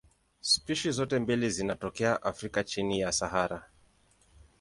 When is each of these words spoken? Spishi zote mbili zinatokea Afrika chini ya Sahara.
Spishi 0.41 0.91
zote 0.91 1.19
mbili 1.19 1.49
zinatokea 1.49 2.23
Afrika 2.23 2.63
chini 2.63 2.99
ya 2.99 3.11
Sahara. 3.11 3.65